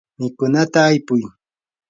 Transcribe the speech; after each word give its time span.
mikunata 0.19 0.77
aypuy. 0.89 1.23